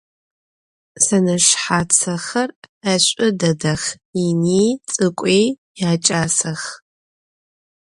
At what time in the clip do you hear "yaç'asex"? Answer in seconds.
5.79-6.61